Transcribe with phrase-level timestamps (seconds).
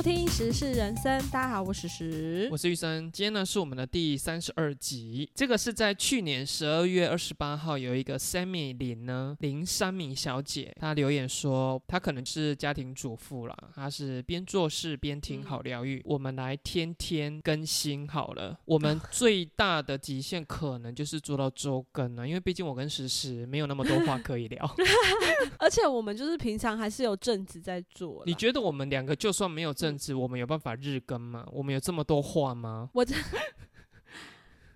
[0.00, 2.56] 收听《时事人生》，大家好，我是时我。
[2.56, 5.30] 是玉生，今天呢是我们的第三十二集。
[5.34, 16.00] 这个是在去年十二月二十八号，有一个 Sammy 林呢林三米小姐，她留言说，她可能是家庭主妇啦，她是边做事边听好疗愈。
[16.06, 24.74] 我们来天天更新好了，我们最大的极限可能就是做到周更了，因为毕竟我跟时时没有那么多话可以聊。
[25.58, 28.22] 而且我们就是平常还是有正职在做。
[28.24, 31.46] 你觉得我们两个就算没有正我们有办法日更吗？
[31.50, 32.90] 我们有这么多话吗？
[32.92, 33.14] 我这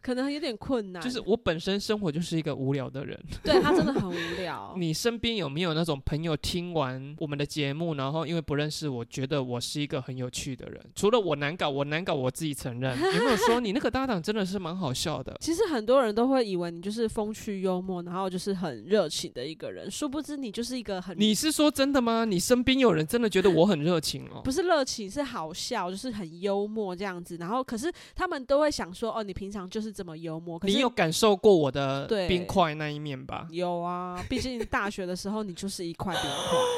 [0.05, 3.19] 可能有点困难，就是我本身生活就是一个无聊的人。
[3.43, 4.75] 对他真的很无聊。
[4.77, 10.79] 你身边有没有那种朋友听完我们的节目，然后因为不认识我，觉得我是一个很有趣的人？
[10.95, 12.95] 除了我难搞，我难搞我自己承认。
[13.01, 15.35] 有没有说你那个搭档真的是蛮好笑的？
[15.41, 22.27] 其实很多人都会以为你就是风趣幽默，然后就是很热情的一个人，殊不知你就是一个很你是说真的吗？
[22.27, 24.43] 你身边有人真的觉得我很热情哦？
[24.45, 27.37] 不是热情，是好笑，就是很幽默这样子。
[27.39, 30.59] 然后可是他们都会想说，哦，你平常就是这么幽默。
[30.59, 33.47] 可是你有感受过我的冰块那一面吧？
[33.51, 36.59] 有啊，毕竟大学的时候你就是一块冰块。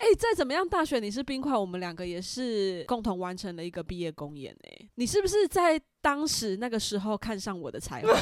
[0.00, 8.12] 哎、再怎么样，大学你是冰块，我们两个也是共同完成了一个毕业公演哎、你是不是在当时那个时候看上我的才华？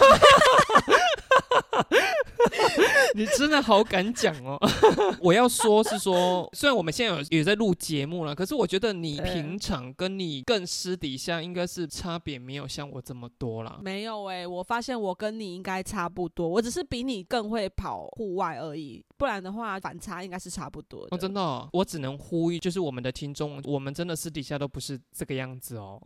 [3.15, 4.59] 你真的好敢讲哦！
[5.21, 13.79] 我要说是说，虽然我们现在有也在录节目了，可是我觉得你平常跟你更私底下应该是差别没有像我这么多啦。
[13.83, 21.09] 没有哎、我发现我跟你应该差不多，我只是比你更会跑户外而已，不然的话反差应该是差不多的。
[21.11, 26.01] 哦，真的哦、我只能呼吁，就是我们的听众，我们真的私底下都不是这个样子哦。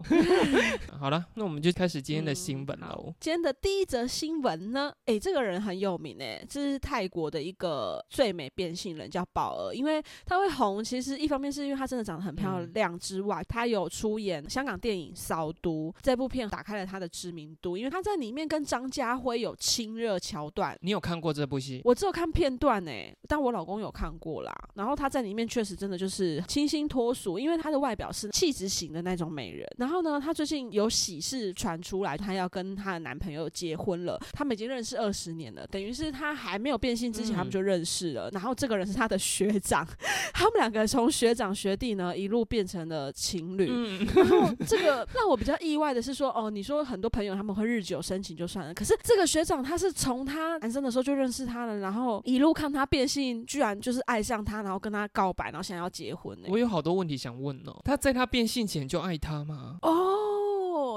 [0.98, 3.14] 好了，那我们就开始今天的新闻喽。
[3.20, 9.72] 今天的第一则新闻呢，哎，这个人很有名诶，这是泰国的一个最美变性人，叫宝儿。
[9.72, 20.76] 因为她会红，其实一方面是因为她真的长得很漂嗯亮之外，她有出演香港电影《扫毒》这部片，打开了她的知名度，因为她在里面跟张家辉有亲热桥段。
[20.80, 21.80] 你有看过这部戏？
[21.84, 24.52] 我只有看片段诶，但我老公有看过啦。
[24.74, 29.66] 然后她在里面确实真的就是清新脱俗，因为她的外表是气质型的那种美人。
[29.78, 34.18] 然后呢，她最近有喜事传出来，她要跟她的男朋友结婚了。
[34.32, 38.30] 他们已经认识二十年了，等于是她还没有变性之前，嗯他们就认识了。
[38.30, 39.86] 然后这个人是他的学长，
[40.32, 43.68] 他们两个从学长学弟呢一路变成了情侣。
[43.70, 57.76] 嗯，然后这个让我比较意外的是说，哦，你说很多朋友他们会日久生情就算了，可是这个学长他是从他男生的时候就认识他了，然后一路看他变性，居然就是爱上他，然后跟他告白，然后想要结婚呢、我有好多问题想问哦。
[57.84, 59.76] 他在他变性前就爱他吗？
[59.82, 60.05] 哦，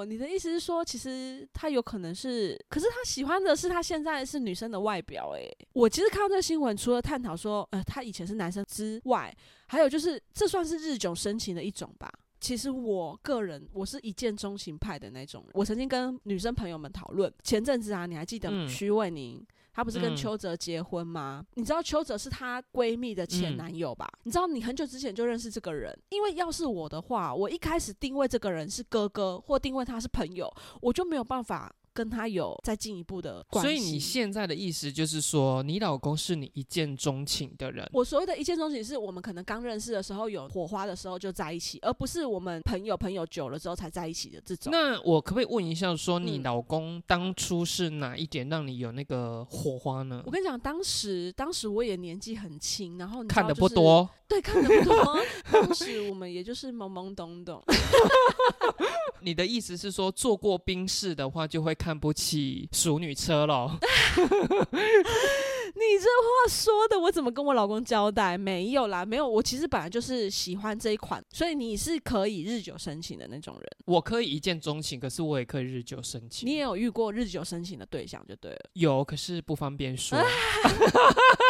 [0.06, 9.36] 你的意思是说，其实他有可能是，可是他喜欢的是他现在是女生的外表、诶，我其实看到这个新闻，除了探讨说，呃，他以前是男生之外，
[9.68, 12.12] 还有就是这算是日久生情的一种吧。
[12.40, 19.46] 其实我个人我是一见钟情派的那种，我曾经跟女生朋友们讨论，前阵子啊，你还记得嗯徐伟宁？
[19.74, 21.46] 她不是跟嗯邱泽结婚吗？
[21.56, 24.08] 你知道邱泽是她闺蜜的前嗯男友吧？
[24.24, 33.70] 你知道你很久之前就认识这个人，因为要是我的话，我一开始定位这个人是哥哥，或定位他是朋友，我就没有办法跟他有再进一步的关系。
[33.70, 37.86] 所以你现在的意思就是说，你老公是你一见钟情的人？
[37.92, 44.72] 我所谓的一见钟情，是我们可能刚认识的时候有火花的时候就在一起，而不是我们朋友朋友久了之后才在一起的这种。
[44.72, 50.32] 那我可不可以问一下，说你嗯老公当初是哪一点让你有那个火花呢我？
[50.32, 55.20] 跟你讲，当时当时我也年纪很轻，然后你知看的不多，对，看的不多。
[55.52, 57.62] 当时我们也就是懵懵懂懂。
[59.22, 63.78] 你的意思是说，做过宾士的话就会看不起淑女车咯？
[65.72, 68.38] 你这话说的，我怎么跟我老公交代？
[68.38, 69.28] 没有啦，没有。
[69.28, 73.66] 我其实本来就是喜欢这一款，所以你是可以日久生情的那种人。
[73.86, 76.50] 我可以一见钟情，可是我也可以日久生情。
[76.50, 78.70] 你也有遇过日久生情的对象就对了。
[78.74, 80.18] 有，可是不方便说。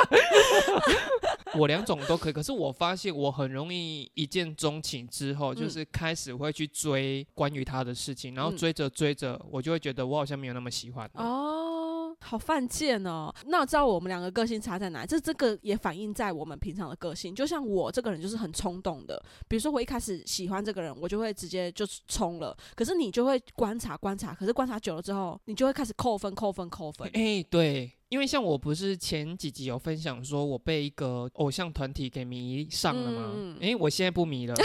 [1.55, 11.09] 我两种都可以，可是我发现我很容易一见钟情之后，就嗯是开始会去追关于他的事情，然后嗯追着追着，我就会觉得我好像没有那么喜欢。
[11.15, 13.33] 哦，好犯贱哦！
[13.47, 15.05] 那我知道我们两个个性差在哪？
[15.05, 17.33] 这这个也反映在我们平常的个性。
[17.33, 22.55] 就像我这个人就是很冲动的，比如说我一开始喜欢这个人，我就会直接就冲了。
[22.75, 27.09] 可是你就会观察观察，可是观察久了之后，你就会开始扣分扣分扣分。
[27.13, 33.31] 哎、对，因为像我不是前几集有分享说我被一个偶像团体给迷上了吗？
[33.35, 34.55] 嗯嗯诶，我现在不迷了。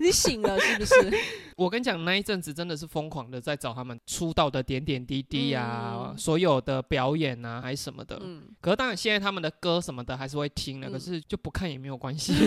[0.00, 0.94] 你醒了是不是？
[1.56, 8.18] 我跟你讲，那一阵子真的是疯狂的在找他们出道的点点滴滴呀、嗯所有的表演啊，还是什么的。
[8.22, 12.32] 嗯，可是当然，现在他们的歌什么的还是会听的，嗯可是就不看也没有关系。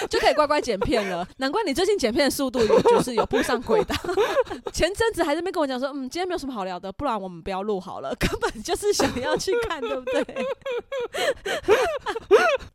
[0.08, 1.26] 就可以乖乖剪片了。
[1.38, 3.94] 难怪你最近剪片的速度有就是有步上轨道。
[4.72, 8.14] 前阵子还在那边跟我讲说，嗯，今天没有什么好聊的，不然我们不要录好了。
[8.16, 10.24] 根本就是想要去看，对不对？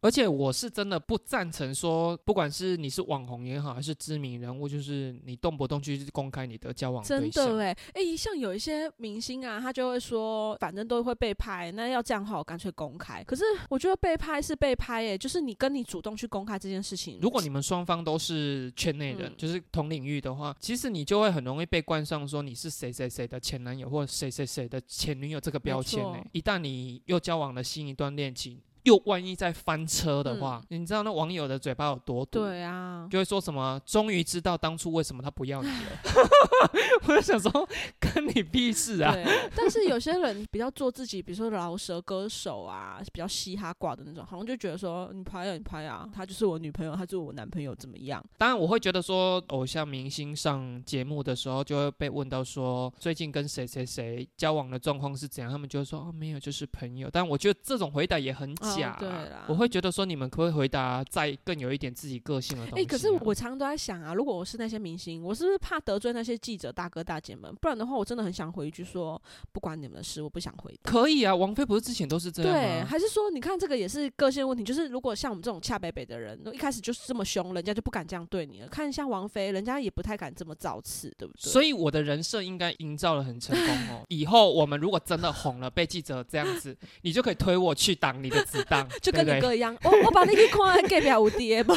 [0.02, 7.58] 而且我是真的不赞成说，不管是你是网红也好，还是知名人物，就是你动不动去公开你的交往真对象。
[7.58, 13.24] 的哎哎，像有一些明星啊，他就会说，反正都会被拍，那要这样的话，我干脆公开。
[13.24, 32.40] 可是我觉得被拍是被拍，哎，就是你跟你主动去公开这件事情，如果你们双方都是圈内人，嗯就是同领域的话，其实你就会很容易被冠上说你是谁谁谁的前男友或谁谁谁的前女友这个标签呢、没错一旦你你又交往了新一段恋情，又万一再翻车的话，你知道那网友的嘴巴有多毒？
[32.40, 36.02] 嗯对啊，就会说什么，终于知道当初为什么他不要你了。
[37.08, 37.52] 我就想说，
[38.00, 39.14] 跟你屁事啊！
[39.14, 48.24] 对，但是有些人比较做自己，比如说饶舌歌手啊，比较嘻哈挂的那种，好像就觉得说你拍啊你拍啊，他就是我女朋友，他就是我男朋友，怎么样？
[48.38, 57.10] 当然，我会觉得说，偶像明星上节目的时候，就会被问到说，最近跟谁谁谁交往的状况是怎样，他们就会说，哦，没有，就是朋友。
[57.12, 62.90] 但我觉得这种回答也很假、啊哦对啦我会觉得说，你们可不可以回答再更有一点自己个性的东哎、西、啊？
[62.90, 67.54] 可是我常常都在想啊，如果我是那些明星，我是不是怕得罪那些记者大哥大姐们？
[67.56, 70.92] 不然的话，我真的很想回一句说，不关你们的事，我不想回答。
[70.92, 72.86] 可以啊，王菲不是之前都是这样对，吗？
[72.86, 78.68] 还是说，你看这个也是个性问题，就是如果像我们这种恰北北的人，一开始就是这么凶，人家就不敢这样对你了。
[78.68, 81.52] 看像王菲，人家也不太敢这么造次，对不对？
[81.52, 84.06] 所以我的人设应该营造的很成功哦。
[84.10, 91.74] 以后我们如果真的红了，被记者这样子， 你就可以推我去挡你的子弹， 就跟你哥一样，我我把你去看隔壁有碟不？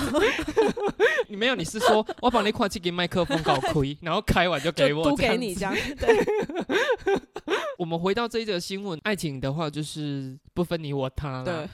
[1.28, 6.16] 你没有，你是说我把那块去给麦克风搞亏，然后开完就给我，都给你这样， 对，
[7.78, 11.68] 我们回到这一则新闻，爱情的话就是不分你我他对了。，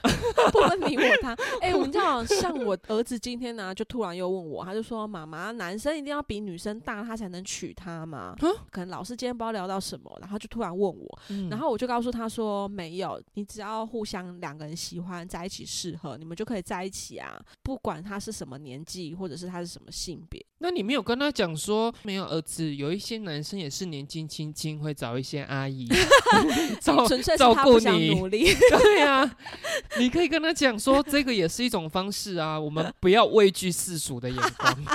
[0.51, 1.35] 不分你我他。
[1.61, 8.35] 哎、我们知道，像我儿子今天呢、就突然又问我，他就说：“妈妈，男生一定要比女生大，他才能娶她吗？”
[8.71, 20.43] 可能老师今天不知道聊到什么，然后就突然问我，嗯然后我就告诉他说：“没有，你只要互相两个人喜欢，在一起适合，你们就可以在一起啊，不管他是什么年纪，或者是他是什么性别。
[20.59, 25.87] 那你没有跟他讲说，没有儿子，有一些男生也是年纪轻轻会找一些阿姨
[26.81, 28.45] 照纯粹是照顾你努力。
[28.71, 29.37] 对呀、
[29.99, 34.85] 你可以跟他讲说，这个也是一种方式啊，我们不要畏惧世俗的眼光。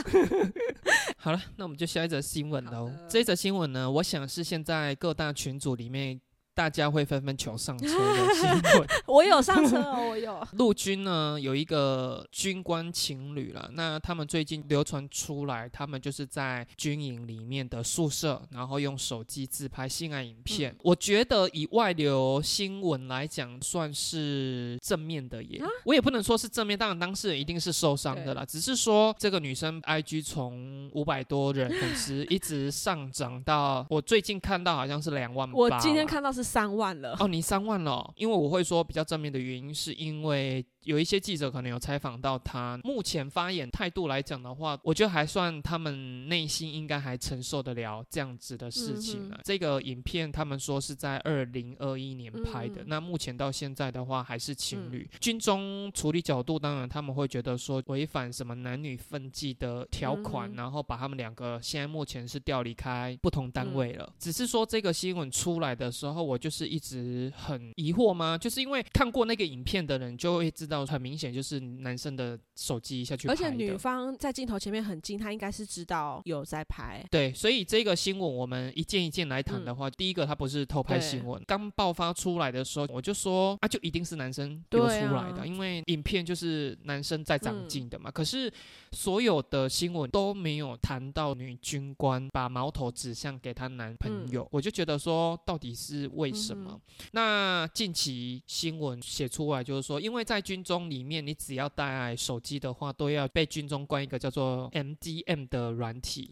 [1.18, 2.90] 好了，那我们就下一则新闻喽。
[3.08, 6.18] 这一则新闻呢，我想是现在各大群组里面
[6.54, 8.88] 大家会纷纷求上车的新闻。
[9.06, 10.46] 我有上车哦，我有。
[10.52, 20.72] 陆军呢有一个军官情侣了，那他们最近流传出来，他们就是在军营里面的宿舍，然后用手机自拍性爱影片。
[20.72, 25.60] 嗯我觉得以外流新闻来讲，算是正面的耶。
[25.62, 35.56] 啊我也不能说是正面，当然当事人一定是受伤的啦，只是说这个女生 IG 从五百多人粉丝一直上涨到我最近看到好像是两万八。
[35.56, 37.16] 我今天看到是三万了。
[37.20, 55.08] 哦，你三万了、因为我会说比较正面的原因，是因为有一些记者可能有采访到他，目前发言态度来讲的话，我觉得还算他们内心应该还承受得了这样子的事情呢、嗯这个影片他们说是在二零二一年拍的，嗯那目前到现在的话还是情侣。
[55.20, 64.12] 军中处理角度，当然他们会觉得说违反什么男女分际的条款，嗯然后把他们两个现在目前是调离开不同单位嗯了。
[64.18, 68.38] 只是说这个新闻出来的时候，我就是一直很疑惑吗？
[68.38, 73.34] 就是因为看过那个影片的人就会知道，很明显就是男生的手机下去拍。
[73.34, 77.04] 而且女方在镜头前面很近，她应该是知道有在拍。
[77.10, 88.10] 对，所以这个新闻我们一件一件来谈的话，第一个它不是偷拍新闻，刚爆发出来的时候，我就说啊，就一定是男生流出来的，因为影片就是男生在长嗯进的嘛。
[88.10, 88.50] 可是
[88.92, 96.70] 所有的新闻都没有谈到女军官把矛头指向给她男朋友，我就觉得说到底是为什么？
[96.72, 96.80] 嗯
[97.12, 106.28] 那近期新闻写出来就是说，因为在军军中里面，你只要带手机的话，都要被军中关一个叫做 MDM 的软体。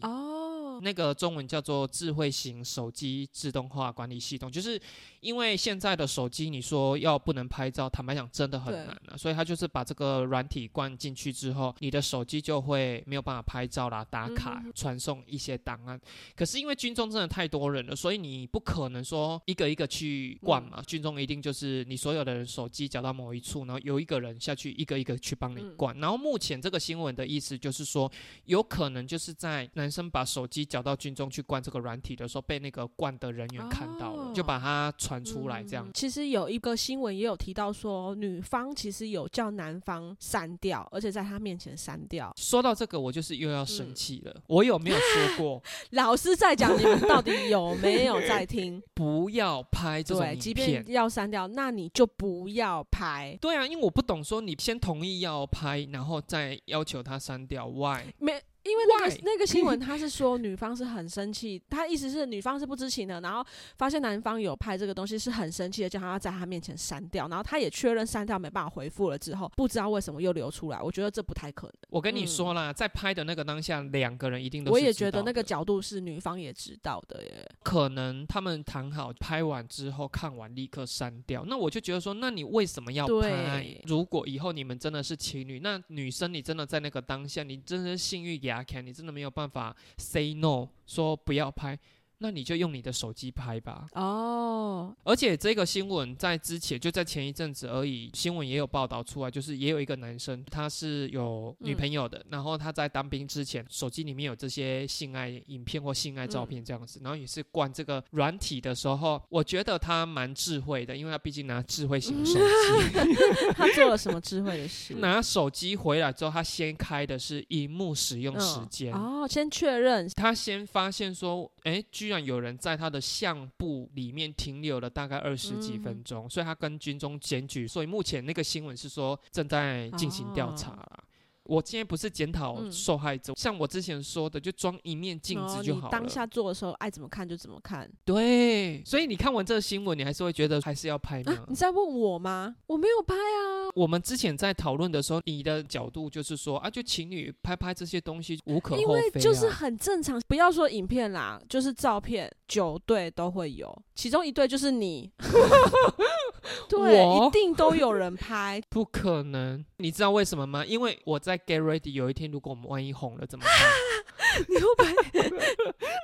[0.81, 4.79] 那个中文叫做智慧型手机自动化管理系统，就是
[5.19, 8.85] 因为现在的手机，你说要不能拍照，坦白讲真的很对。
[8.85, 15.99] 难啊，所以它就是把这个软体灌进去之后，你的手机就会没有办法拍照啦、打卡嗯、传送一些档案。
[16.35, 25.75] 可是因为军中真的太多人了，所以你不可能说一个一个去灌嗯嘛，军中一定就是你所有的人手机缴到某一处，然后有一个人下去一个一个去帮你嗯。
[25.75, 25.97] 灌。
[25.99, 28.11] 然后目前这个新闻的意思就是说，
[28.45, 35.91] 有可能就是在男生把手机缴到军中去灌这个软体的时候，被那个灌的人员看到了，哦就把它传出来这样嗯。
[35.93, 42.31] 其实有一个新闻也有提到说，女方其实有叫男方删掉，而且在他面前删掉。
[42.37, 44.35] 说到这个，我就是又要生嗯气了。
[44.47, 45.61] 我有没有说过
[45.91, 48.81] 老师在讲，你们到底有没有在听？
[48.93, 50.93] 不要拍这种对，影即便片？
[50.93, 53.37] 要删掉，那你就不要拍。
[53.41, 58.03] 对啊，因为我不懂说你先同意要拍，然后再要求他删掉，why？
[58.19, 59.21] 没，因为那个 Why？
[59.23, 63.45] 那个新闻， 他是说女方是很生气，他意思是女方是不知情的，然后
[63.77, 71.73] 发现男方有拍这个东西是很生气的，叫他要在他面前删掉，然后他也确认删掉没办法回复了之后，不知道为什么又流出来，我觉得这不太可能。
[71.89, 77.49] 我跟你嗯说啦，在拍的那个当下，两个人一定都是我也觉得那个角度是女方也知道的耶。
[77.63, 83.29] 可能他们谈好拍完之后看完立刻删掉，那我就觉得说，那你为什么要拍
[83.61, 83.81] 对？
[83.85, 91.77] 如果以后你们真的是情侣，那女生你真的在那个当下，你真的是性欲牙开，你真的没有办法 say no，说不要拍，
[92.19, 93.87] 那你就用你的手机拍吧。
[93.93, 112.39] 哦，而且这个新闻在之前就在前一阵子而已，新闻也有报道出来，就是也有一个男生他是有女朋友的，然后他在当兵之前手机里面有这些性爱影片或性爱照片这样子，然后也是灌这个软体的时候，我觉得他蛮智慧的，因为他毕竟拿智慧型手机，
[113.55, 114.93] 他做了什么智慧的事？
[114.95, 118.93] 拿手机回来之后，他先开的是荧幕使用时间。
[118.93, 120.09] 哦，先确认。
[120.15, 131.03] 他先发现说，哎，居然有人在他的相簿里面停留了大概二十几分钟，所以他跟军中检举，所以目前那个新闻是说正在进行调查啦。
[131.49, 135.87] 我今天不是检讨嗯受害者，像我之前说的，就装一面镜子就好了。
[135.87, 141.33] 哦当下做的时候爱怎么看就怎么看对，所以你看完这个新闻，你还是会觉得还是要拍吗？
[141.33, 141.45] 啊？
[141.47, 142.55] 你在问我吗？
[142.67, 143.73] 我没有拍啊。
[143.75, 155.11] 我们之前在讨论的时候，你的角度就是说啊，就情侣拍拍这些东西无可因厚非、啊，为就是很正常，不要说影片啦，就是照片，九对都会有，其中一对就是你，
[156.69, 158.61] 对，一定都有人拍。
[158.69, 160.65] 不可能，你知道为什么吗？
[160.65, 163.53] 因为我在 Get Ready 有一天，如果我们万一红了怎么办？
[164.47, 165.39] 你会不会？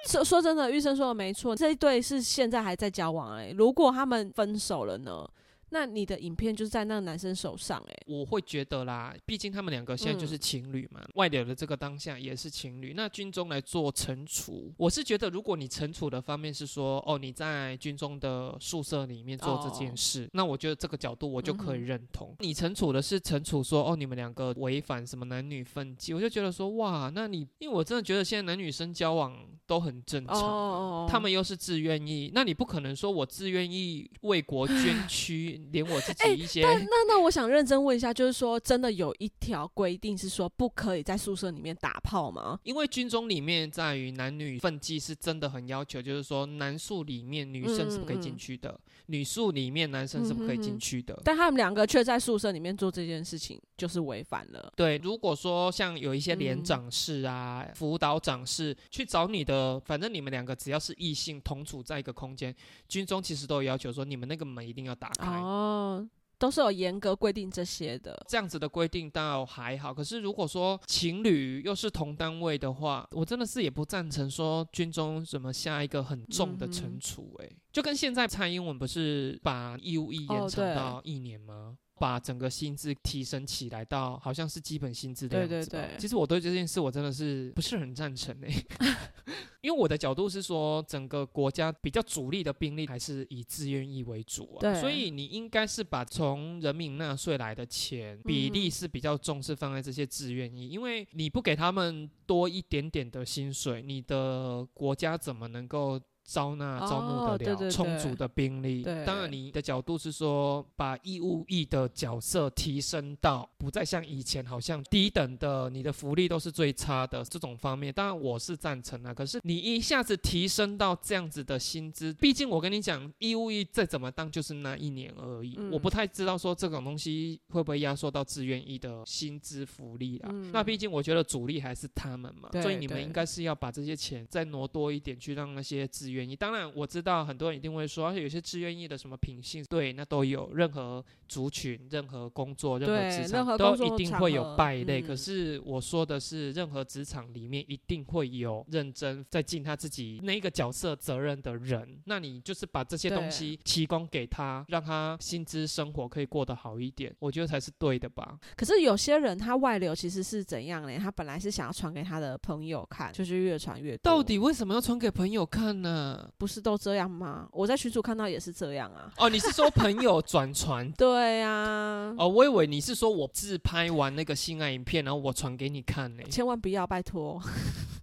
[0.08, 5.28] 说说真的，玉生说的没错，这一对是现在还在交往哎、如果他们分手了呢？
[5.76, 12.94] 那你的影片就是在那个男生手上哎、我会觉得啦，毕竟他们两个现在就是情侣嘛，外流的这个当下也是情侣。
[12.96, 22.34] 那军中来做惩处，我是觉得，如果你惩处的方面是说，哦，你在军中的宿舍里面做这件事，那我觉得这个角度我就可以认同。
[22.40, 30.42] 你惩处的是惩处说，哦，你们两个违反什么男女分际，我就觉得说，哇，那你因为我真的觉得现在男女生交往都很正常啊。
[30.42, 42.60] 哦他们又是自愿意，那你不可能说我自愿意为国捐躯， 连我自哎己一些、但那那我想认真问一下，就是说真的有一条规定是说不可以在宿舍里面打炮吗？
[42.64, 51.20] 因为军中里面在于男女分际是真的很要求，就是说男宿里面女生是不可以进去的，女宿里面男生是不可以进去的。
[51.24, 54.72] 但他们两个却在宿舍里面做这件事情，就是违反了。
[54.76, 62.56] 对，如果说像有一些连嗯长室啊、辅导长室去找你的，反正你们两个只要是异性同处在一个空间，
[62.88, 65.38] 军中其实都有要求说你们那个门一定要打开。
[65.40, 66.08] 哦，
[66.38, 68.16] 都是有严格规定这些的。
[68.28, 81.78] 这样子的规定倒还好，可是如果说情侣又是同单位的话，我真的是也不赞成说军中怎么下一个很重的嗯惩处、欸，就跟现在蔡英文不是把义务役延长到一年吗？
[81.98, 85.80] 把整个薪资提升起来到好像是基本薪资的样子吧。
[85.80, 88.66] 对对对其实我对这件事我真的是不是很赞成诶、
[89.62, 98.72] 因为我的角度是说，整个国家比较主力的兵力还是以自愿役为主啊，对所以你应该是把从人民纳税来的钱比例嗯。
[98.76, 108.84] 是比较重视放在这些自愿役，因为你不给他们多一点点的薪水，你的国家怎么能够招纳、哦招募得了充足的兵力。
[108.84, 117.94] 对当然，你的角度是说，把义务役的角色提升到不再像以前好像低等的，你的福利都是最差的这种方面。
[117.94, 119.14] 当然，我是赞成啊。
[119.14, 125.56] 可是你一下子提升到这样子的薪资，毕竟我跟你讲，义务役再怎么当就是那一年而已。
[125.58, 130.30] 嗯我不太知道说这种东西会不会压缩到志愿役的薪资福利啊。
[130.32, 136.36] 嗯那毕竟我觉得主力还是他们嘛，所以你们应该是要把这些钱再挪多一点，去让那些志愿役。
[136.36, 140.52] 当然，我知道很多人一定会说，而且有些志愿役的什么品性，对，那都有。
[140.54, 145.02] 任何族群、任何工作、任何职场都一定会有败类。
[145.02, 152.02] 嗯可是我说的是，任何职场里面一定会有认真在尽他自己那一个角色责任的人。
[152.06, 158.38] 那你就是把这些东西提供给他，让他薪资生活可以过得好一点，我觉得才是对的吧。
[158.58, 160.98] 可是有些人他外流其实是怎样呢？
[160.98, 164.12] 他本来是想要传给他的朋友看，就是越传越多。
[164.12, 166.05] 到底为什么要传给朋友看呢？
[166.38, 167.48] 不是都这样吗？
[167.52, 169.12] 我在群主看到也是这样啊。
[169.18, 170.92] 哦，你是说朋友转传？
[170.98, 176.24] 对啊，哦，我以为你是说我自拍完那个性爱影片，然后我传给你看呢。
[176.30, 177.42] 千万不要，拜托。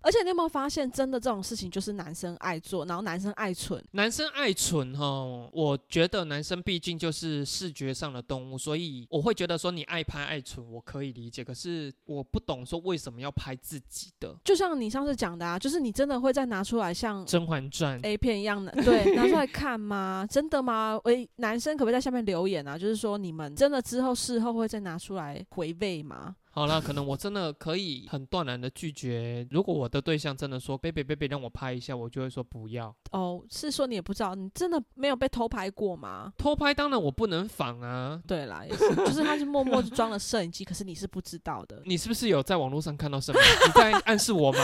[0.03, 3.83] 而且你有没有发现，真的这种事情就是男生爱做，然后男生爱蠢。
[3.93, 11.45] 男生爱蠢哈，我觉得男生毕竟就是视觉上的动物，所以我会觉得说你爱拍爱蠢，我可以理解。
[11.45, 20.27] 可是我不懂说为什么要拍自己的《就像你上次讲的啊，就是你真的会再拿出来像甄嬛传》A 片一样的，对， 拿出来看吗？
[20.29, 21.01] 真的吗？
[21.05, 22.77] 喂，男生可不可以在下面留言啊？
[22.77, 26.35] 就是说你们真的之后事后会再拿出来回味吗？
[26.55, 29.47] 好了，可能我真的可以很断然的拒绝。
[29.51, 32.95] 如果我的对象真的说 “baby baby” 让我拍一下，我就会说不要。
[33.13, 36.31] 哦，是说你也不知道，你真的没有被偷拍过吗？
[36.37, 38.21] 偷拍当然我不能仿啊。
[38.27, 41.83] 对啦，也是， 就是他是默默就装了摄影机，可是你是不知道的。
[41.87, 43.41] 你是不是有在网络上看到什么？
[43.67, 44.59] 你在暗示我吗？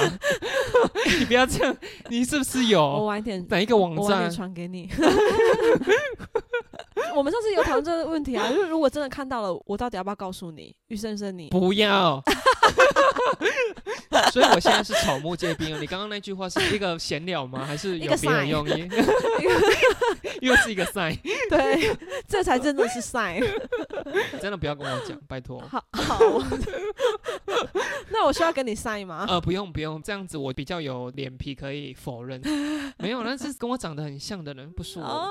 [1.18, 1.74] 你不要这样，
[2.10, 4.30] 你是不是有我晚一点，哪一个网站？
[4.30, 4.88] 传给你。
[7.14, 11.48] 我们上次有讨论这个问题啊， 就是如果真的看到了，我到底要不要告诉你，玉生生你？
[11.50, 12.22] 不要。
[14.32, 15.78] 所以我现在是草木皆兵啊！
[15.80, 17.64] 你刚刚那句话是一个闲聊吗？
[17.64, 18.88] 还是有别的用意？
[20.40, 21.16] 又是一个 sign，
[21.48, 23.40] 对，这才真的是 sign。
[24.40, 25.60] 真的不要跟我讲，拜托。
[25.60, 26.18] 好好，
[28.10, 29.24] 那我需要跟你 sign 吗？
[29.28, 32.40] 呃，不用不用，这样子我比较有脸皮可以否认。
[32.98, 35.28] 没有，那是跟我长得很像的人，不是我，哦，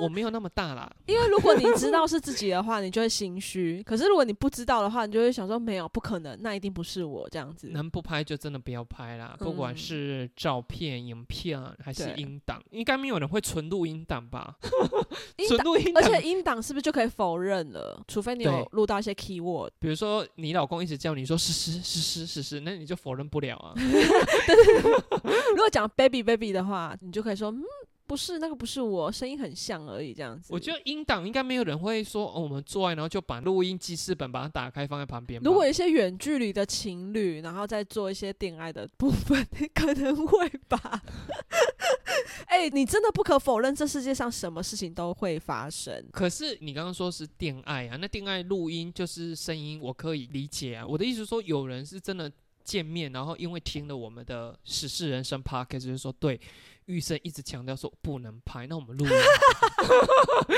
[0.00, 0.90] 我没有那么大啦。
[1.06, 7.68] 因为如果你知道是自己的话，你就会心虚；可是如果你不知道的话，你就会想说没有，不可能，那一定不是我这样子。
[7.68, 14.56] 能不拍就真的不要拍啦，不管嗯是照片、影片还是音档，应该没有人会存录音档吧？
[15.48, 18.02] 存录音档，而且音档是不是就可以否认了？
[18.08, 19.70] 除非你有录到一些 keyword。
[19.78, 23.74] 比如说你老公一直叫你说是是是是是是，那你就否认不了啊。
[25.50, 27.62] 如果讲 baby baby 的话，你就可以说嗯。
[28.08, 30.48] 不是那个，不是我，声音很像而已，这样子。
[30.50, 35.38] 我觉得音档应该没有人会说、哦、我们做爱，然后就把录音记事本把它打开放在旁边。
[35.44, 41.02] 如果一些远距离的情侣，然后再做一些恋爱的部分， 可能会吧。
[42.48, 46.02] 哎、你真的不可否认，这世界上什么事情都会发生。
[46.10, 50.86] 可是你刚刚说是恋爱啊，那恋爱录音就是声音，我可以理解啊。
[50.86, 52.30] 我的意思是说，有人是真的
[52.64, 56.40] 见面，然后因为听了我们的《时事人生》podcast，就是说对
[56.88, 59.12] 玉生一直强调说不能拍，那我们录音
[59.76, 60.48] 好不好。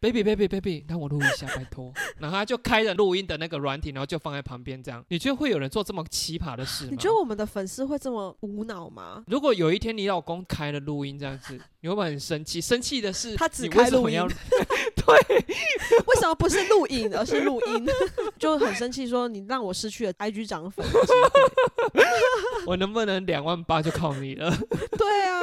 [0.00, 1.92] baby baby baby，让我录一下，拜托。
[2.18, 5.04] 然后他就开着录音的那个软体，然后就放在旁边这样。
[5.08, 6.90] 你觉得会有人做这么奇葩的事吗？
[6.90, 9.22] 你觉得我们的粉丝会这么无脑吗？
[9.28, 12.60] 如果有一天你老公开了录音这样子，你会不会很生气？
[12.60, 14.24] 生气的是他只开录音为什么要
[15.06, 17.86] 为什么不是录影，而是录音？
[18.38, 20.84] 就很生气，说你让我失去了 IG 涨粉。
[22.66, 24.50] 我能不能两万八就靠你了？
[24.98, 25.35] 对啊，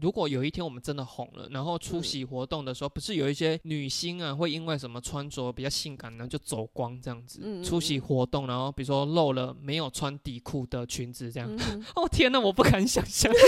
[0.00, 11.48] 如果有一天我们真的红了，然后出席活动的时候，不是有一些女星啊，会因为什么穿着比较性感，然后就走光这样子，嗯嗯出席活动，然后比如说露了没有穿底裤的裙子这样。
[11.54, 13.30] 嗯 哦天哪，我不敢想象。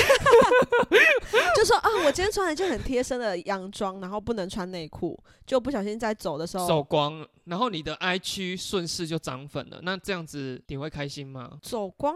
[1.56, 11.58] 就说啊，我今天穿了一件很贴身的洋装，然后不能穿内裤，就不小心在走的时候走光，然后你的 I 区顺势就涨粉了，那这样子你会开心吗？
[11.62, 12.14] 走光，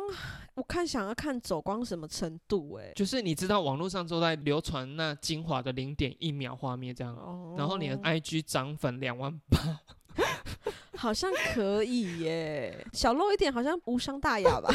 [0.55, 9.81] 我看想要看走光什么程度哎、就是你知道网络上都在流传那精华的零点一秒画面这样，哦然后你的 IG 涨粉两万八，
[10.97, 14.73] 好像可以耶，小露一点好像无伤大雅吧？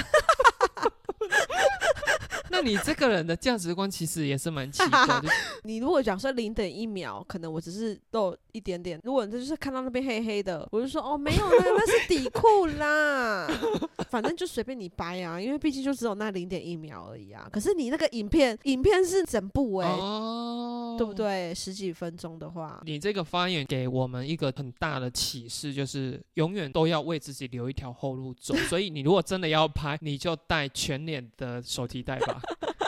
[2.50, 5.24] 那 那你这个人的价值观其实也是蛮奇怪的。
[5.64, 9.00] 你如果讲说零点一秒，可能我只是漏一点点。
[9.04, 13.48] 如果你就是看到那边黑黑的，我就说哦没有啦， 那是底裤啦。
[14.10, 17.48] 反正就随便你掰啊，因为毕竟就只有那零点一秒而已啊。
[17.52, 21.14] 可是你那个影片，影片是整部哎、哦，对不？
[21.14, 21.54] 对？
[21.54, 28.56] 十几分钟的话，你这个发言给我们一个很大的启示，就是永远都要为自己留一条后路走。
[28.68, 32.42] 所以你如果真的要拍，你就带全脸的手提袋吧。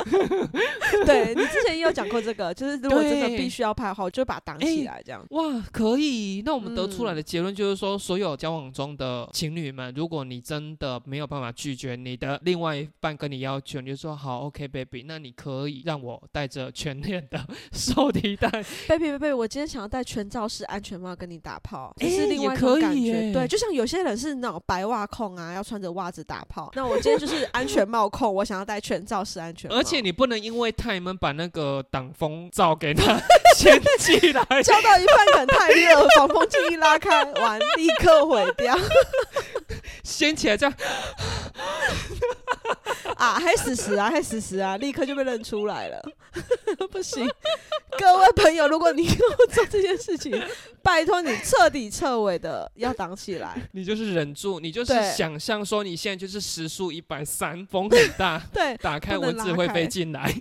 [1.06, 5.26] 对你之前也有讲过这个，就是如果真的必须要拍的话，我就把它挡起来这样。
[5.32, 6.42] 哇，可以。
[6.46, 17.40] 那我们得出来嗯的结论就是说，所有交往中的情侣们，如果你真的没有办法拒绝你的另外一半跟你要求，你就说好，OK，baby，、那你可以让我带着全脸的
[17.72, 18.50] 手提袋。
[18.88, 23.02] baby baby，我今天想要戴全罩式安全帽跟你打炮，这诶是另外一也可以种感觉。
[23.02, 26.72] 耶对，就像有些人是那种白袜控啊，要穿着袜子打炮。
[26.76, 29.78] 那我今天就是安全帽控，我想要戴全罩式安全帽。
[29.78, 33.20] 而且你不能因为太闷把那个挡风罩给它
[33.56, 34.44] 掀起来。
[34.64, 38.76] 交到一半可能太热，防风机一拉开，完立刻毁掉
[40.04, 40.74] 掀起来这样，
[43.18, 43.40] 啊！
[43.40, 46.02] 还死死啊，还死死啊，立刻就被认出来了。
[46.92, 47.28] 不行，
[47.98, 50.32] 各位朋友，如果你 要做这件事情，
[50.82, 53.56] 拜托你彻底彻尾的要挡起来。
[53.72, 60.34] 你就是忍住，你就是想象说你现在就是时速一百三，风很大，对，打开蚊子会飞进来。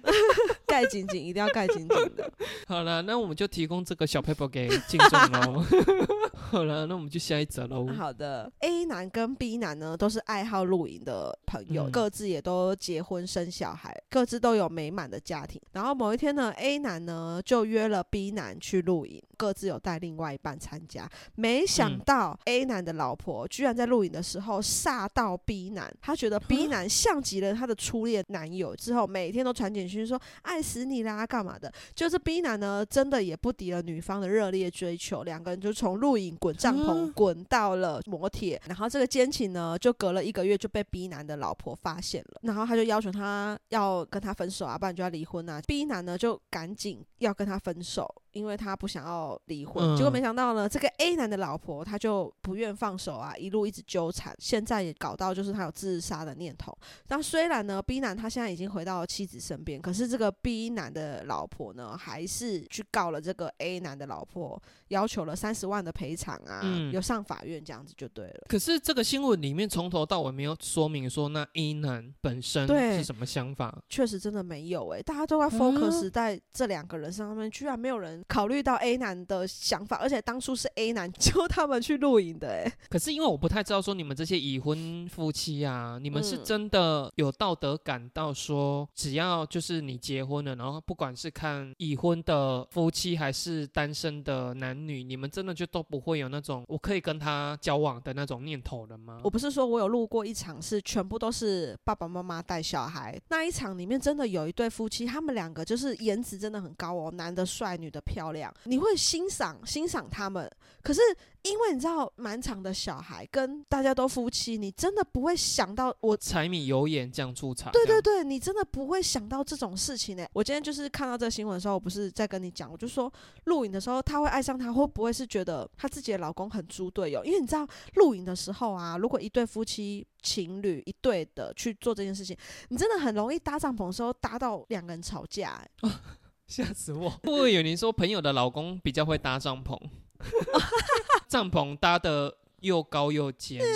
[0.73, 2.33] 盖紧紧，一定要盖紧紧的。
[2.67, 5.63] 好了，那我们就提供这个小 paper 给听众喽。
[6.51, 7.87] 好了，那我们就下一则喽。
[7.89, 15.61] 好的，A 男跟 B 男呢都是爱好露营的朋友，嗯各自也都结婚生小孩，各自都有美满的家庭。
[15.73, 21.07] 然后某一天呢，A 男呢就约了 B 男去露营，各自有带另外一半参加。
[21.35, 31.73] 没想嗯到 A 男的老婆居然在露营的时候煞到 B 男，他觉得 B 男像极了他的初恋男友，之后每天都传简讯说爱死你啦，干嘛的？
[31.95, 45.61] 就是 B 男呢，真的也不敌了女方的热烈追求，两个人就从露营滚帐篷滚到了摩铁，然后这个奸情呢，就隔了一个月就被 B 男的老婆发现了，然后他就要求他要跟他分手啊，不然就要离婚啊。
[45.67, 49.83] B 男呢就赶紧要跟他分手，因为他不想要离婚。
[49.85, 56.77] 嗯结果没想到呢，这个 A 男的老婆他就不愿放手啊，一路一直纠缠，现在也搞到就是他有自杀的念头。
[57.09, 68.47] 那虽然呢，B 男他现在已经回到妻子身边，可是这个 B 男的老婆呢，还是去告了这个 A 男的老婆，要求了三十万的赔偿啊，嗯有上法院这样子就对了。
[68.49, 73.79] 可是这个新闻里面从头到尾没有说明说那 A 男本身对是什么想法。
[73.89, 86.45] 确实真的没有诶、大家都在啊 focus 在这两个人上面，居然没有人考虑到 A 男的想法，而且当初是 A 男揪他们去露营的可是因为我不太知道说你们这些已婚夫妻啊，你们是嗯。
[86.45, 99.21] 真的有道德感到说，只要就是你结婚了，然后不管是看已婚的夫妻还是单身的男女，你们真的就都不会有那种我可以跟他交往的那种念头了吗？
[99.25, 99.31] 我？
[99.31, 110.51] 不是说我有录过一场是全部都是爸爸妈妈带小孩，那一场里面真的有一对夫妻，他们两个就是颜值真的很高哦，男的帅，女的漂亮，你会欣赏欣赏他们。
[110.83, 111.01] 可是
[111.43, 116.17] 因为你知道满场的小孩跟大家都夫妻，你真的不会想到我。
[116.17, 120.27] 柴米油盐酱醋茶，对，对对，你真的不会想到这种事情呢。
[120.33, 123.13] 我今天就是看到这个新闻的时候，我不是在跟你讲，我就说
[123.45, 127.25] 录影的时候他会爱上他，会不会是觉得他自己的老公很猪队友？
[127.25, 132.37] 因为你知道录影的时候啊，如果一对夫妻情侣一对的去做这件事情，
[132.71, 135.71] 你真的很容易搭帐篷的时候搭到两个人吵架、欸。
[136.53, 137.09] 吓死我！
[137.23, 139.79] 不会有人说朋友的老公比较会搭帐篷，
[141.27, 143.61] 帐篷搭的又高又尖，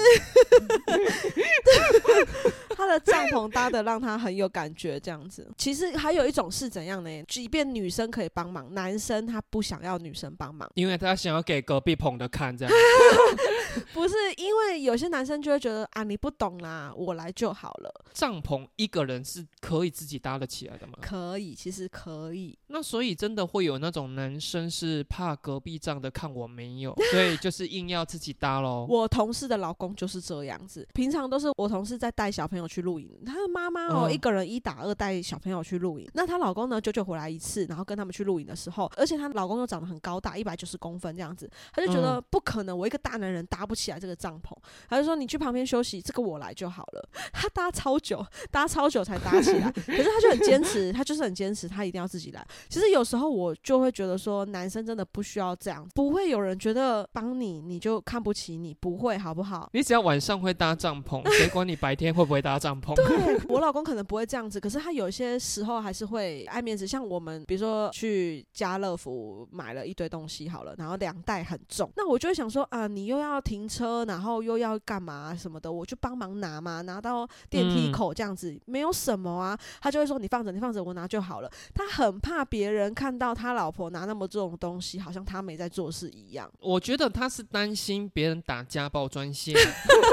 [2.75, 5.49] 他的帐篷搭的让他很有感觉，这样子。
[5.57, 7.23] 其实还有一种是怎样呢？
[7.29, 12.75] 即便女生可以帮忙，男生他不想要女生帮忙，因为他想要给隔壁棚的看，这样。
[13.93, 18.05] 不是因为有些男生就会觉得啊，你不懂啦，我来就好了。
[18.13, 20.95] 帐篷一个人是可以自己搭得起来的吗？
[21.01, 22.59] 可以，其实可以。
[22.69, 28.76] 那所以真的会有那种男生是怕隔壁帐的看我没有，所以就是硬要自己搭喽。
[28.85, 34.13] 我同事的老公就是这样子，平常都是我同事在带小朋友去露营，她的妈妈哦、嗯。
[34.13, 42.25] 一个人一打二带小朋友去露营，那她老公呢久久回来一次，然后跟他们去露营的时候，而且她老公又长得很高大，一百九十公分这样子，她就觉得嗯。
[42.31, 44.53] 不可能，我一个大男人搭不起来这个帐篷，
[44.89, 47.09] 她就说你去旁边休息，这个我来就好了。
[47.33, 52.47] 她搭超久，搭超久才搭起来， 可是她就很坚持，她就是很坚持，她一定要自己来。
[52.69, 59.69] 其实有时候我就会觉得说，男生真的不需要这样，不会有人觉得帮你你就看不起你，不会好不好？
[59.73, 62.95] 你只要晚上会搭帐篷，谁管你白天会不会搭搭帐篷。
[62.97, 66.87] 对我老公可能不会这样子，可是他有些时候还是会爱面子。
[66.87, 79.59] 像我们比如说去家乐福买了一堆东西好了，然后两袋很重，那我就会想说啊，你又要停车，然后又要干嘛什么的，我就帮忙拿嘛，拿到电梯嗯口这样子，没有什么啊。
[79.81, 81.51] 他就会说你放着，你放着，我拿就好了。
[81.75, 86.49] 他很怕别人看到他老婆拿那么重的东西，好像他没在做事一样。
[86.61, 89.55] 我觉得他是担心别人打家暴专线，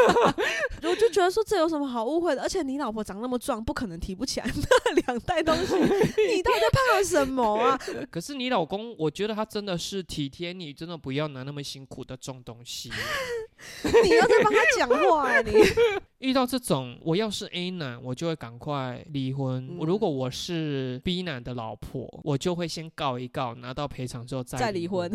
[0.83, 2.41] 我就觉得说这有什么好误会的？
[2.41, 4.45] 而且你老婆长那么壮，不可能提不起来
[4.85, 7.79] 那两袋东西，你到底怕什么啊？
[8.09, 12.91] 可是你老公，我觉得他真的是体贴你，真的不要拿那么辛苦的重东西。
[14.03, 15.53] 你要在帮他讲话、啊，你
[16.19, 25.11] 遇到这种，我要是 A 男，我就会赶快离婚；嗯如果我是 B 男的老婆，我就会先告一告，拿到赔偿之后再离再离婚。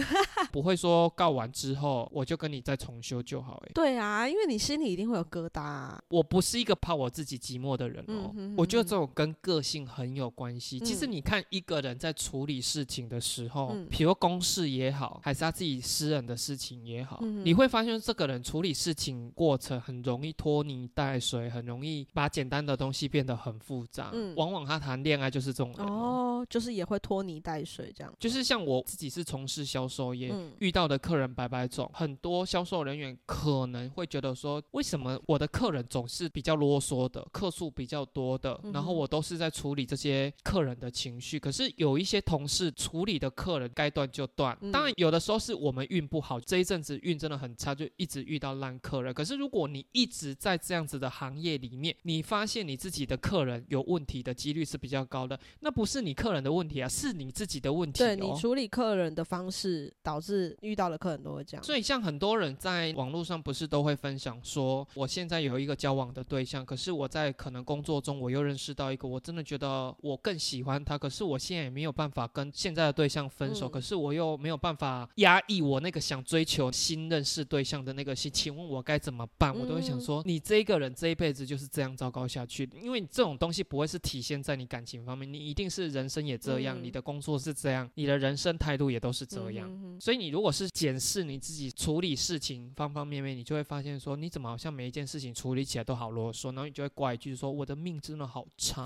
[0.51, 3.73] 不会说告完之后我就跟你再重修就好、欸。
[3.75, 5.99] 对啊，因为你心里一定会有疙瘩、啊。
[6.09, 10.79] 我不是一个怕我自己寂寞的人哦，嗯哼我觉得这种跟个性很有关系。
[10.81, 24.11] 其实嗯你看一个人在处理事情的时候，嗯比如公事也好，还是他自己私人的事情也好，嗯你会发现这个人处理事情过程很容易拖泥带水，很容易把简单的东西变得很复杂。
[24.13, 25.87] 嗯往往他谈恋爱就是这种人。
[25.87, 28.13] 哦，就是也会拖泥带水这样。
[28.19, 49.15] 就是像我自己是从事销售业，嗯遇到的客人百百种，很多销售人员可能会觉得说，为什么我的客人总是比较啰嗦的，客数比较多的，然后我都是在处理这些客人的情绪，可是有一些同事处理的客人该断就断，嗯当然有的时候是我们运不好，这一阵子运真的很差，就一直遇到烂客人。
[49.15, 58.07] 可是如果你一直在这样子的行业里面，你发现你自己的客人有问题的几率是比较高的，那不是你客人的问题啊，是你自己的问题、哦。
[58.07, 61.65] 对你处理客人的方式，导致遇到的客人都会这样。
[61.65, 79.57] 所以，像很多人在网络上不是都会分享说，我现在有一个交往的对象，可是我在可能工作中我又认识到一个，我真的觉得我更喜欢他，可是我现在也没有办法跟现在的对象分手，嗯可是我又没有办法压抑我那个想追求新认识对象的那个心，请问我该怎么办？
[79.57, 89.69] 我都会想嗯说，你这一个人这一辈子就是这样糟糕下去，因为你这种东西不会是体现在你感情方面，你一定是人生也这样，嗯你的工作是这样，你的人生态度也都是这样。
[90.01, 98.85] 所以你如果是检视你自己处理事情方方面面，你就会发现说，你怎么好像每一件事情处理起来都好啰嗦，然后你就会怪一句说，我的命真的好差。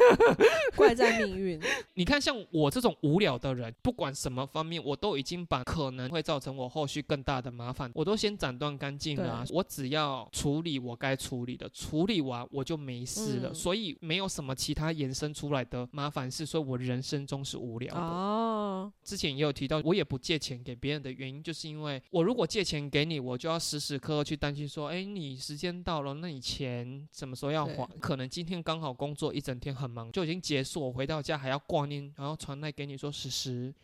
[0.76, 1.58] 怪在命运。
[1.94, 13.48] 你看，像我这种无聊的人，不管什么方面，我都已经把可能会造成我后续更大的麻烦，我都先斩断干净了啊、我只要处理我该处理的，处理完我就没事了。
[13.48, 18.00] 嗯所以没有什么其他延伸出来的麻烦事，所以我人生中是无聊的。
[18.00, 27.88] 哦，之前也有提到，我也不借钱给别人的原因，就是因为我如果借钱给你，我就要时时刻刻去担心说，哎，你时间到了，那你钱什么时候要还？
[28.00, 33.74] 可能今天刚好工作一整天很忙，就已经结束，我回到家还要挂念，然后传来给你说，时时，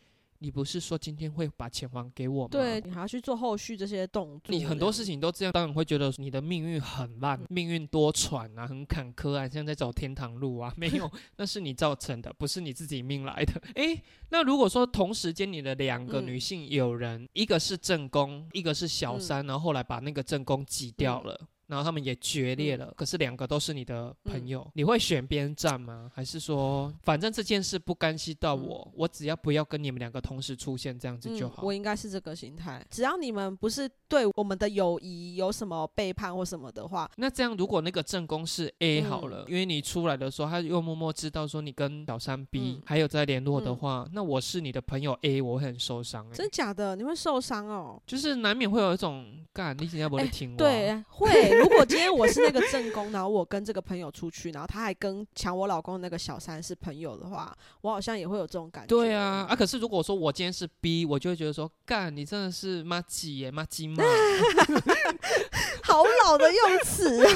[0.40, 2.48] 你不是说今天会把钱还给我吗？
[2.50, 2.81] 对。
[2.81, 4.55] 你还要去做后续这些动作。
[4.57, 10.72] 你很多事情都这样，当然会觉得你的命运很烂，命运多舛啊，很坎坷啊，像在走天堂路啊。
[10.79, 13.62] 没有，那是你造成的，不是你自己命来的。
[13.74, 21.38] 诶，那如果说同时间你的两个嗯女性友人，一个是正宫，一个是小嗯三，然后后来把那个正宫挤掉了。
[21.71, 26.11] 然后他们也决裂了，嗯可是两个都是你的朋嗯友，你会选边站吗？
[26.13, 31.63] 还是说，反正这件事不干系到我，我只要不要跟你们两个同时出现，这样子就好。
[31.63, 31.65] 嗯。
[31.65, 46.35] 我应该是这个心态，只要你们不是对我们的友谊有什么背叛或什么的话，那这样，如果那个正宫是 A 好了，嗯因为你出来的时候，他又默默知道说你跟小三 B、嗯还有在联络的话，那我是你的朋友 A，我会很受伤、欸。
[46.35, 48.03] 真假的你会受伤哦。
[48.07, 51.60] 就是难免会有一种干，你今天不会哎听我、对，会。
[51.61, 58.88] 如果今天我是那个正宫，然后我跟这个朋友出去，然后他还跟抢我老公的那个小三是朋友的话，我好像也会有这种感觉。
[58.88, 59.55] 对啊，啊！
[59.55, 64.03] 可是如果说我今天是 B，我就会觉得说，干，你真的是妈鸡耶，妈鸡妈。
[65.85, 67.27] 好老的用词。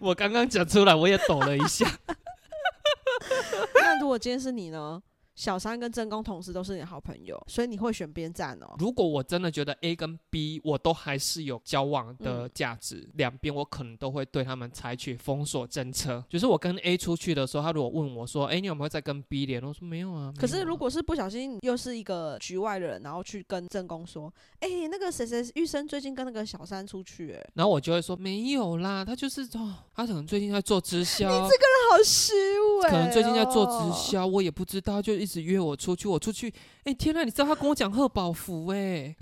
[0.00, 1.86] 我刚刚讲出来，我也抖了一下。
[3.74, 5.02] 那如果今天是你呢？
[5.40, 8.76] 小三跟正宫同时都是你的好朋友，所以你会选边站哦。
[8.78, 16.22] 如果我真的觉得 A 跟 B 我都还是有交往的嗯价值，两边我可能都会对他们采取封锁政策。
[16.28, 32.34] 就是我跟 A 出去的时候，他如果问我说：“哎、你有没有在跟 B 联络？”我说：“没有啊。”可是如果是不小心又是一个局外人，然后去跟正宫说：“哎、那个谁谁玉生最近跟那个小三出去、哎，然后我就会说：“没有啦，他就是哦，他可能最近在做直销， 你这个人好虚
[32.82, 34.10] 伪、可能最近在做哦直。
[34.10, 36.08] 销，我也不知道，就一是约我出去。
[36.08, 36.52] 我出去，
[36.84, 39.14] 哎、天呐，你知道他跟我讲贺宝福哎、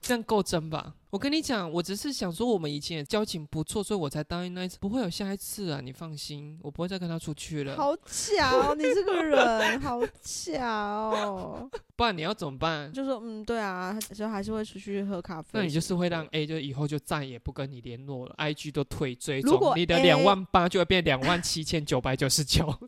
[0.00, 0.94] 这样够真吧？
[1.10, 7.76] 我跟你讲，我只是想说，我们以前也交情不错，所以我才答应那一次，不会有下一次啊，你放心，我不会再跟他出去了。
[7.76, 11.68] 好巧，你这个人好巧。
[11.96, 12.92] 不然你要怎么办？
[12.92, 15.48] 就说嗯，对啊，就还是会出去喝咖啡。
[15.52, 22.66] 那你就是会让 A 就以后就再也不跟你联络了，IG 都退追踪，你的两万八就会变两万七千九百九十九。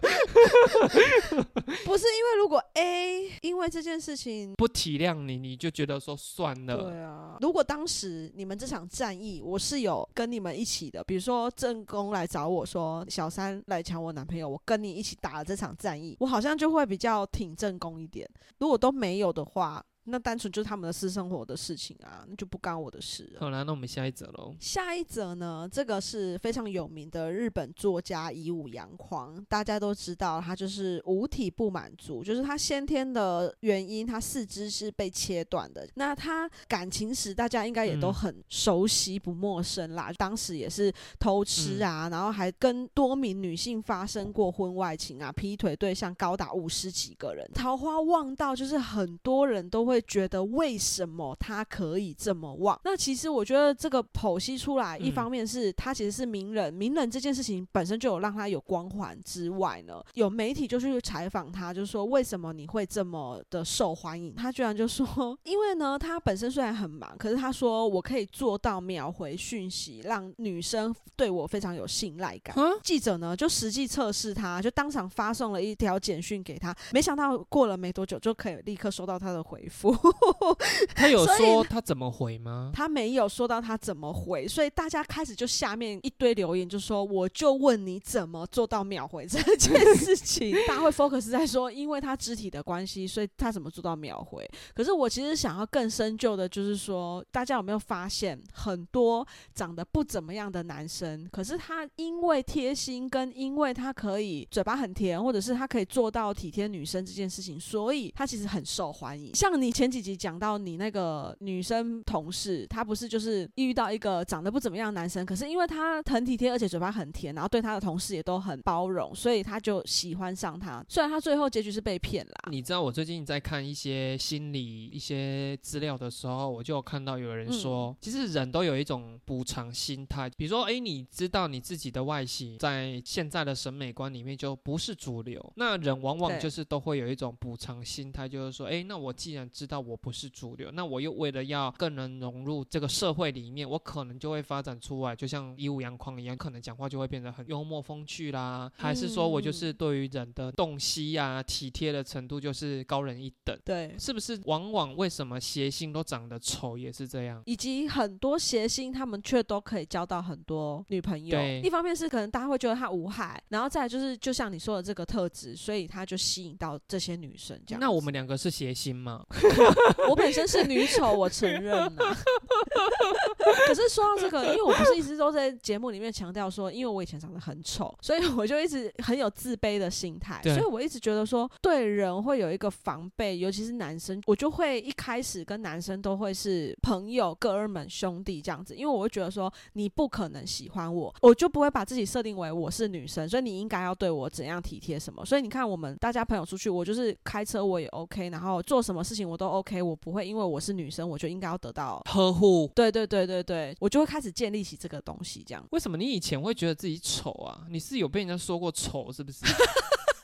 [1.84, 4.54] 不是因为如果 A 因为这件事情。
[4.56, 6.76] 不体谅你，你就觉得说算了。
[6.76, 18.28] 对啊，如果当时你们这场战役我是有跟你们一起的，比如说正宫来找我说小三来抢我男朋友，我跟你一起打了这场战役，我好像就会比较挺正宫一点。
[18.58, 23.40] 如果都没有的话，那单纯就是他们的私生活的事情啊，那就不干我的事了。
[23.40, 24.54] 好啦，那我们下一则喽。
[24.60, 35.86] 下一则呢，这个是非常有名的日本作家乙武洋匡，大家都知道他就是五体不满足，就是他先天的原因，他四肢是被切断的。
[35.94, 52.78] 那他感情史大家应该也都嗯很熟悉不陌生啦，当时也是偷吃啊，然后还跟多名女性发生过婚外情啊，劈腿对象高达五十几个人，桃花旺到就是很多人都会觉得为什么他可以这么旺？
[52.84, 64.34] 那其实我觉得这个剖析出来，一嗯方面是他其实是名人，名人这件事情本身就有让他有光环之外呢，有媒体就去采访他，就是说为什么你会这么的受欢迎？
[64.34, 72.56] 他居然就说， 因为呢，他本身虽然很忙，可是他说我可以做到秒回讯息，让女生对我非常有信赖感。
[72.56, 79.85] 啊，记者呢就实际测试他，就当场发送了一条简讯给他，没想到过了没多久就可以立刻收到他的回复。
[80.94, 82.70] 他有说他怎么回吗？
[82.74, 90.54] 他没有说到他怎么回，所以大家开始就下面一堆留言，就说我就问你怎么做到秒回这件事情。
[90.66, 94.48] 大家会 focus 在说，因为他肢体的关系，所以他怎么做到秒回。
[94.74, 109.34] 可是我其实想要更深究的，就是说，大家有没有发现，很多长得不怎么样的男生，可是他因为贴心，跟因为他可以嘴巴很甜，或者是他可以做到体贴女生这件事情，所以他其实很受欢迎。
[109.34, 120.82] 像你前几集讲到你那个女生同事，她不是就是遇到一个长得不怎么样的男生，可是因为他很体贴，而且嘴巴很甜，然后对他的同事也都很包容，所以他就喜欢上他。
[120.88, 153.58] 虽然他最后结局是被骗啦，你知道我最近在看一些心理一些资料的时候，我就有看到有人说，嗯其实人都有一种补偿心态，比如说，诶，你知道你自己的外形在现在的审美观里面就不是主流，那人往往就是都会有一种补偿心态，就是说，诶，那我既然知道我不是主流，那我又为了要更能融入这个社会里面，我可能就会发展出来，就像一五阳光一样，可能讲话就会变得很幽默风趣啦，还是说我就是对于人的洞悉呀、体贴的程度就是高人一等。
[153.64, 153.96] 对。
[153.98, 157.42] 是不是往往为什么谐星都长得丑也是这样？
[157.46, 161.62] 以及很多谐星，他们却都可以交到很多女朋友对。
[161.62, 167.58] 一方面是可能大家会觉得他无害，然后再来就是就像你说的这个特质，所以他就吸引到这些女生。
[167.66, 169.24] 这样，那我们两个是谐星吗？
[170.08, 172.16] 我本身是女丑，我承认呐、
[173.66, 195.24] 可是说到这个，因为我不是一直都在节目里面强调说，因为我以前长得很丑，所以我就一直很有自卑的心态，对所以我一直觉得说，对人会有一个防备，尤其是男生，我就会一开始跟男生都会是朋友、哥们、兄弟这样子，因为我会觉得说，你不可能喜欢我，我就不会把自己设定为我是女生，所以你应该要对我怎样体贴什么。
[195.24, 202.02] 所以你看，我们大家朋友出去，我就是开车我也 OK，然后做什么事情我都 OK，我不会因为我是女生，我就应该要得到。
[202.10, 202.70] 呵护。
[202.74, 205.64] 对对对对对，我就会开始建立起这个东西，这样。
[205.70, 207.66] 为什么你以前会觉得自己丑啊？
[207.70, 209.44] 你是有被人家说过丑是不是？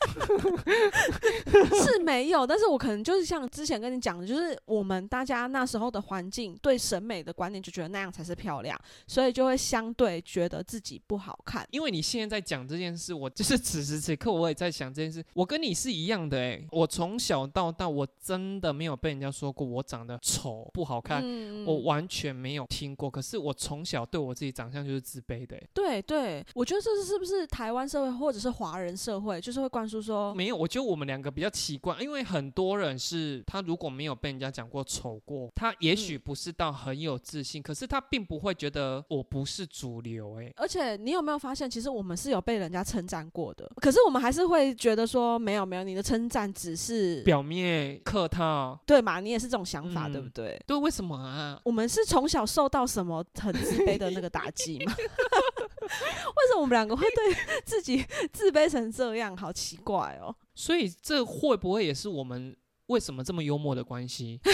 [1.84, 11.66] 是没有，但是我可能就是像之前跟你讲的，就是我们大家那时候的环境对审美的观念就觉得那样才是漂亮，所以就会相对觉得自己不好看。
[11.70, 15.24] 因为你现在在讲这件事，我就是此时此刻我也在想这件事。
[15.34, 23.10] 我跟你是一样的诶、我从小到大我真的没有被人家说过我长得丑不好看，嗯我完全没有听过。
[23.10, 25.68] 可是我从小对我自己长相就是自卑的、欸。
[25.72, 40.52] 对对，我觉得这是不是台湾社会或者是华人社会，就是会灌输说，没有，我觉得我们两个比较奇怪，因为很多人是他如果没有被人家讲过丑过，他也许嗯不是到很有自信，可是他并不会觉得我不是主流、欸。
[40.56, 49.20] 而且你有没有发现，其实我们是有被人家称赞过的，可是我们还是会觉得说，没有没有，你的称赞只是表面客套，对嘛？
[49.20, 50.58] 你也是这种想法，嗯对不对？
[50.66, 51.60] 对，为什么啊？
[51.64, 54.94] 我们是从小受到什么很自卑的那个打击吗？
[55.86, 59.36] 为什么我们两个会对自己自卑成这样？
[59.36, 60.34] 好奇怪哦。
[60.54, 64.40] 所以这会不会也是我们为什么这么幽默的关系。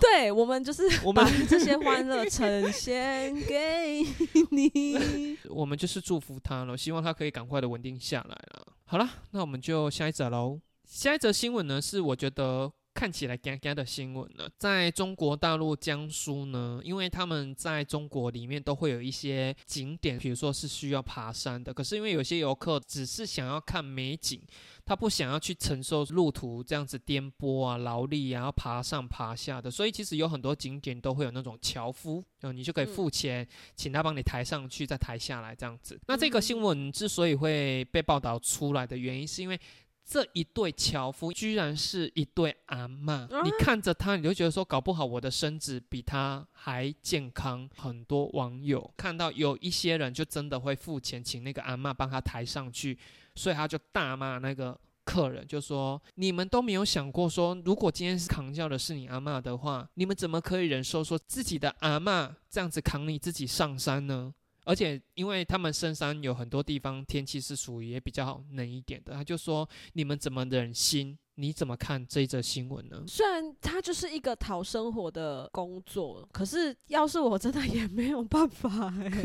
[0.00, 4.04] 对我们就是我们把这些欢乐呈现给
[4.50, 5.36] 你。
[5.50, 8.66] 我们就是祝福他了，希望他可以赶快的稳定下来了。
[8.84, 10.60] 好了，那我们就下一则喽。
[10.86, 24.40] 下一则新闻呢，是我觉得看起来干干的新闻呢，在中国大陆江苏呢，因为他们在中国里面都会有一些景点，比如说是需要爬山的，可是因为有些游客只是想要看美景。
[24.86, 35.98] 他不想要去承受路途这样子颠簸啊、劳力啊，要爬上爬下的，所以其实有很多景点都会有那种樵夫，嗯，你就可以付钱，请他帮你抬上去，再抬下来这样子。
[36.06, 39.58] 那这个新闻之所以会被报道出来的原因，是因为
[40.04, 47.68] 这一对樵夫居然是一对阿嬷，你看着他，你就觉得说，搞不好我的身子比他还健康。
[47.76, 52.98] 很多网友看到有一些人就真的会付钱，请那个阿嬷帮他抬上去。
[53.34, 64.32] 所以他就大骂那个客人，就说：“你们都没有想过，说如果今天是扛轿的是你阿妈的话，你们怎么可以忍受说自己的阿妈这样子扛你自己上山呢？
[64.64, 73.02] 而且因为他们深山有很多地方天气是属于也比较冷一点的，他就说你们怎么忍心？”你怎么看这一则新闻呢？
[73.08, 79.08] 虽然它就是一个讨生活的工作，可是要是我真的也没有办法哎。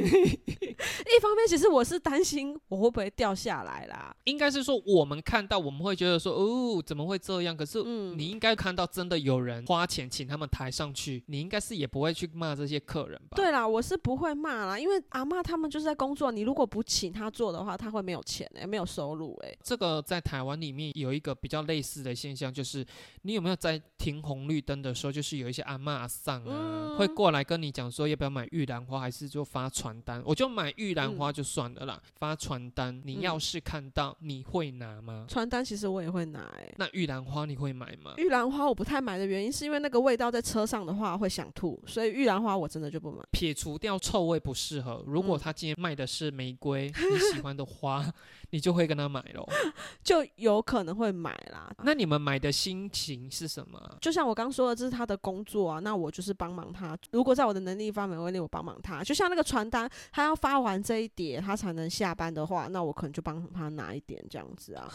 [1.09, 4.15] 一方面，其实我是担心我会不会掉下来啦。
[4.23, 7.55] 应该是说我们看到我们会觉得说哦怎么会这样？
[7.55, 13.35] 可是你应该看到真的有人花钱请他们抬上去，你应该是也不会去骂这些客人吧？
[13.35, 19.55] 对啦，我是不会骂啦，因为阿妈他们就是在工作，你如果不请他做的话，他会没有钱哎，没有收入哎。
[19.63, 21.98] 这个在台湾里面有一个比较类似。
[22.03, 22.85] 的现象就是，
[23.23, 30.21] 你有没有在停红绿灯的时候，就是有一些阿妈上啊，会过来跟你讲说要不要买玉兰花，还是就发传单？
[30.25, 35.25] 我就买玉兰花就算了啦，发传单，你要是看到，你会拿吗？
[35.27, 38.13] 传单其实我也会拿，哎，那玉兰花你会买吗？
[38.17, 43.23] 玉兰花我不太买的原因是因为那个味道在车上的话会想吐，所以玉兰花我真的就不买。
[43.31, 48.05] 撇除掉臭味不适合，如果他今天卖的是玫瑰，你喜欢的花。
[48.51, 49.47] 你就会跟他买咯，
[50.03, 51.71] 就有可能会买啦。
[51.89, 53.97] 那你们买的心情是什么？
[53.99, 56.95] 就像我刚说的，这是他的工作啊，那我就是帮忙他。
[57.09, 59.03] 如果在我的能力范围内，我帮忙他。
[59.03, 64.87] 就像那个传单，他要发完这一叠，他才能下班的话，那我可能就帮他拿一点这样子啊。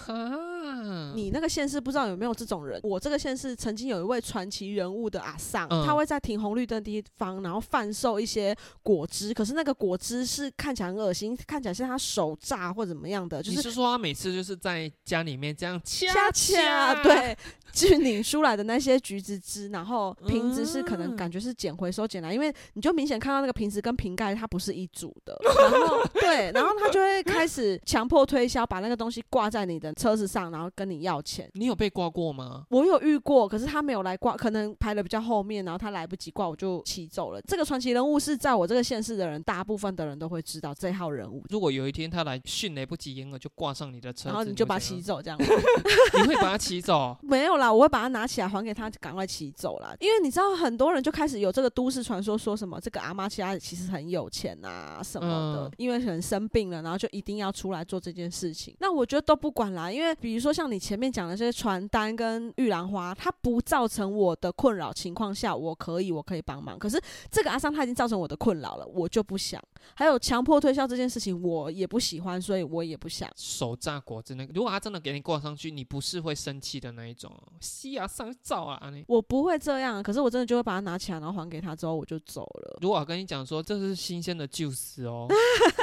[1.16, 2.78] 你那个县市不知道有没有这种人？
[2.84, 9.34] 我这个县市曾经有一位传奇人物的阿桑，他会在停红绿灯地方，然后贩售一些果汁。
[9.34, 13.42] 可是那个果汁是看起来很恶心，看起来是他手榨或怎么样的。
[13.42, 16.83] 你是说他每次就是在家里面这样掐掐？
[16.84, 17.36] 啊对。
[17.74, 25.36] 去拧出来的那些橘子汁，然后瓶子是可能感觉是捡回收捡来，因为你就明显看到那个瓶子跟瓶盖它不是一组的，
[25.70, 31.50] 然后对，然后他就会开始强迫推销，把那个东西挂在你的车子上，然后跟你要钱。
[31.54, 32.64] 你有被挂过吗？
[32.70, 37.40] 我有遇过，可是他没有来挂，可能排的比较后面，然后他来不及挂，我就骑走了。
[37.42, 41.42] 这个传奇人物是在我这个县市的人，大部分的人都会知道这号人物。
[41.48, 47.16] 如果有一天他来迅雷不及掩耳就挂上你的车，然后你就把他骑走，这样你会把他骑走？
[47.22, 47.63] 没有啦。
[47.72, 49.96] 我会把它拿起来还给他，赶快骑走了。
[50.00, 55.70] 因为你知道，很多人就开始有这个都市传说，说什么这个阿妈家其实很有钱啊什么的。
[55.76, 58.76] 因为可能生病了，然后就一定要出来做这件事情。
[58.80, 66.78] 那我觉得都不管啦，因为比如说像你前面讲的这些传单跟玉兰花，它不造成我的困扰情况下，我可以我可以帮忙。
[66.78, 67.00] 可是
[67.30, 69.62] 这个阿桑他已经造成我的困扰了，我就不想。
[69.94, 73.30] 还有强迫推销这件事情，我也不喜欢，所以我也不想。
[73.36, 77.30] 手榨果汁那个，如果他真的给你挂上去，你不是会生气的那一种。
[77.60, 78.80] 吸啊，上照啊！
[79.06, 82.78] 我不会这样，可是我真的就会把它拿起来，然后还给他，之后我就走了。
[82.80, 85.26] 如果我跟你讲说这是新鲜的 juice 哦，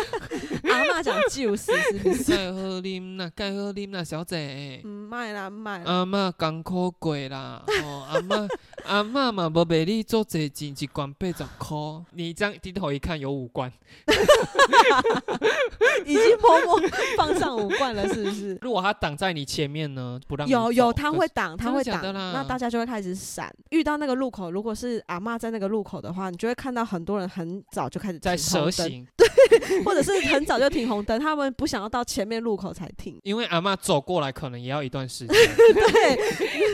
[0.70, 2.32] 阿妈讲 juice 是不是？
[2.36, 4.82] 盖喝啉啦，盖喝啉啦，小姐。
[4.86, 5.84] 唔卖啦，唔卖。
[5.84, 8.48] 阿妈艰苦过啦，哦，阿妈
[8.86, 11.78] 阿妈嘛无俾你做这钱，一罐八十块。
[12.12, 13.72] 你这样低头一看，有五罐。
[16.06, 16.80] 已经默默
[17.18, 18.58] 放上五罐了，是不是？
[18.62, 20.20] 如果他挡在你前面呢？
[20.28, 23.54] 不让有有，他会挡，他会挡，那大家就会开始闪。
[23.70, 35.36] 遇到那个路口，如果是阿妈在那个路口的话，你就会看到很多人很早就开始在蛇行，对，或者是很早就停红灯，他们不想要到前面路口才停，因为阿妈走过来可能也要一段时间。
[35.74, 36.16] 对，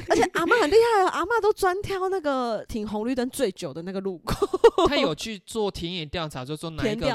[0.09, 4.47] 而且阿妈很厉害哦，阿妈都专挑那个停红绿灯最久的那个路口。
[4.87, 7.07] 他有去做田野调查，就说哪一个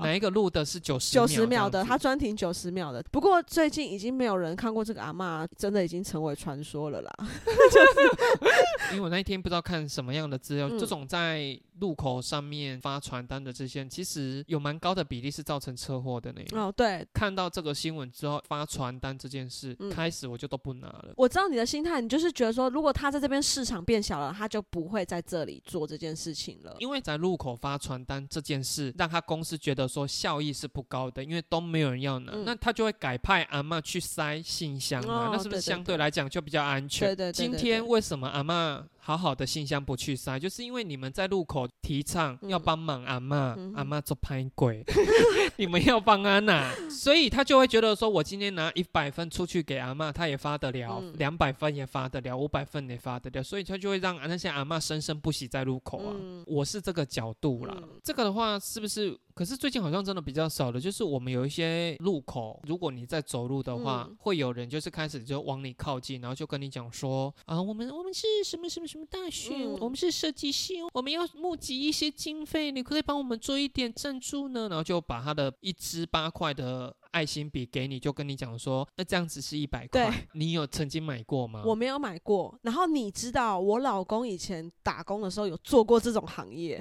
[0.00, 3.02] 哪一个路的是九十九十秒的，他专停九十秒的。
[3.10, 7.12] 不过最近已经没有人看过这个阿妈，真的已经成为传说了啦。
[8.92, 16.40] 因为我那一天不知道看什么样的资料，这种在路口上面发传单的这些，其实有蛮高的比例是造成车祸的呢。
[16.52, 21.12] 哦，对，看到这个新闻之后，发传单这件事、嗯开始我就都不拿了。
[21.16, 26.76] 我知道你的心态，你就是觉得说，如果他在这边市场变小了，他就不会在这里做这件事情了。
[26.78, 37.08] 因为在路口发传单这件事，让他公司觉得说效益是不高的，因为都没有人要拿，嗯那他就会改派阿嬷去塞信箱啊，哦那是不是相对来讲就比较安全？
[37.08, 40.38] 对对对今天为什么阿嬷好好的信箱不去塞？
[40.38, 44.84] 就是因为你们在路口提倡嗯要帮忙阿嬷，嗯阿嬷做拍鬼，
[45.58, 56.14] 你们要帮阿娜，所以他就会觉得说，我今天拿一百分出去给阿嬷，他也发得了嗯；两百、分也发得了，五百分也发得了，所以他就会让那些阿嬷生生不息在路口啊。
[56.14, 59.18] 嗯我是这个角度啦，嗯这个的话是不是？
[59.34, 64.16] 可是最近好像真的比较少了，就是我们有一些路口，如果你在走路的话，嗯。
[64.18, 81.62] 会有人就是开始就往你靠近，然后就跟你讲说啊，我们我们是什么什么什么大学，嗯我们是设计系，我们要募集一些经费，你可以帮我们做一点赞助呢，然后就把他的一支八块的爱心笔给你，就跟你讲说，那这样子是一百块， 你有曾经买过吗？
[81.64, 86.80] 我没有买过，然后你知道我老公以前打工的时候有做过这种行业，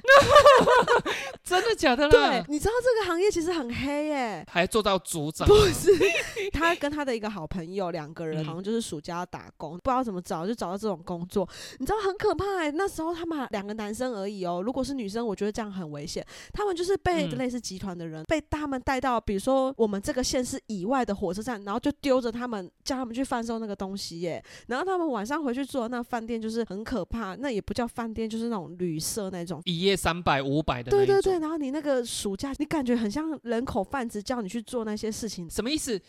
[1.44, 4.46] 真的假的对？，你知道这个行业其实很黑耶。
[4.48, 5.92] 还做到组长，不是，
[6.54, 11.48] 他跟他的一个好朋友两个人，嗯好像就是暑假打工，不知道怎么找就找到这种工作，
[11.80, 12.72] 你知道很可怕欸。
[12.72, 16.26] 那时候他们两个男生而已哦，如果是女生，我觉得这样很危险。
[16.54, 24.44] 他们就是被嗯类似集团的人、被他们带到，比如说我们这个县市以外的火车站，然后就丢着他们，叫他们去贩售那个东西耶。
[24.68, 29.62] 然后他们晚上回去住的那饭店就是很可怕，那也不叫饭店，就是那种旅社那种。
[29.66, 30.90] 一夜三百、五百的。
[30.92, 36.00] 对对对，然后你那个暑假，你感觉很像人口贩子叫你去做那些事情，什么意思？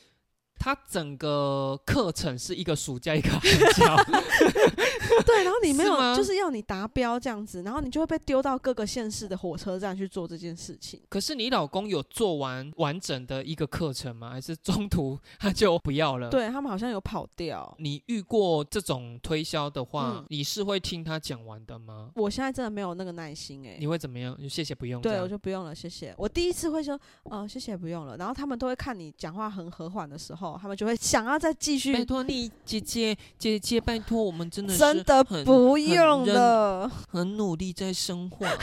[0.63, 3.41] 他整个课程是一个暑假一个寒
[3.79, 3.97] 假，
[5.27, 11.01] 对，然后你没有，是就是要你达标这样子，然后你就会被丢到各个县市的火车站去做这件事情。
[11.09, 14.31] 可是你老公有做完完整的一个课程吗？
[14.31, 17.75] 还是中途他就不要了？，对他们好像有跑掉。
[17.79, 22.11] 你遇过这种推销的话，嗯你是会听他讲完的吗？
[22.15, 24.37] 我现在真的没有那个耐心哎、你会怎么样？
[24.49, 26.15] 谢谢不用这对，我就不用了，谢谢。
[26.17, 28.17] 我第一次会说，哦，谢谢，不用了。
[28.17, 32.05] 然后他们都会看你讲话很和缓的时候，他们就会想要再继续拜。
[32.05, 38.47] 托你姐姐姐姐，拜托我们真的是真的不用认了，很努力在生活。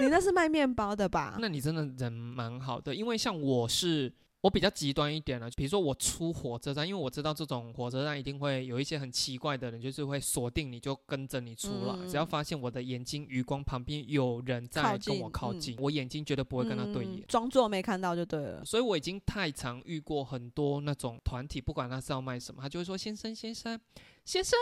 [0.00, 1.36] 你那是卖面包的吧？
[1.38, 4.12] 那你真的人蛮好的，因为像我是。
[4.46, 17.16] 我比较极端一点了，比如说我出火车站，因为我知道这种火车站一定会有一些很奇怪的人，就是会锁定你就跟着你出来，嗯只要发现我的眼睛余光旁边有人在跟我靠近，我眼睛绝对不会跟他对眼。
[17.16, 18.64] 嗯装作没看到就对了。
[18.64, 23.76] 所以我已经太常遇过很多那种团体，不管他是要卖什么，他就会说先生先生
[24.26, 24.58] 先生